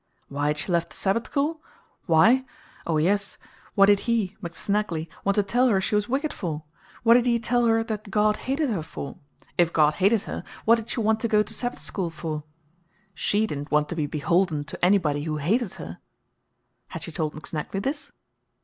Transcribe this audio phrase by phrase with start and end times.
[0.29, 1.61] Why had she left the Sabbath school?
[2.07, 2.43] why?
[2.87, 3.37] Oh, yes.
[3.75, 6.63] What did he (McSnagley) want to tell her she was wicked for?
[7.03, 9.19] What did he tell her that God hated her for?
[9.59, 12.43] If God hated her, what did she want to go to Sabbath school for?
[13.13, 15.99] SHE didn't want to be "beholden" to anybody who hated her.
[16.87, 18.11] Had she told McSnagley this?